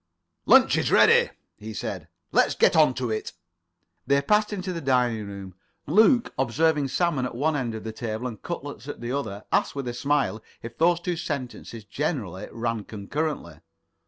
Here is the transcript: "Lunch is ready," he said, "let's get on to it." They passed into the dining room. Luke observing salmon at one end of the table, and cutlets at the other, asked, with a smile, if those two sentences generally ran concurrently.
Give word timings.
"Lunch 0.47 0.79
is 0.79 0.91
ready," 0.91 1.29
he 1.57 1.75
said, 1.75 2.07
"let's 2.31 2.55
get 2.55 2.75
on 2.75 2.95
to 2.95 3.11
it." 3.11 3.33
They 4.07 4.19
passed 4.23 4.51
into 4.51 4.73
the 4.73 4.81
dining 4.81 5.27
room. 5.27 5.53
Luke 5.85 6.33
observing 6.39 6.87
salmon 6.87 7.23
at 7.23 7.35
one 7.35 7.55
end 7.55 7.75
of 7.75 7.83
the 7.83 7.91
table, 7.93 8.25
and 8.25 8.41
cutlets 8.41 8.87
at 8.87 8.99
the 8.99 9.11
other, 9.11 9.45
asked, 9.51 9.75
with 9.75 9.87
a 9.87 9.93
smile, 9.93 10.41
if 10.63 10.75
those 10.75 10.99
two 10.99 11.17
sentences 11.17 11.83
generally 11.85 12.47
ran 12.51 12.83
concurrently. 12.83 13.59